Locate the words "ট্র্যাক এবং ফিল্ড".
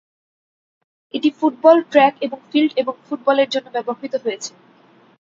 1.91-2.71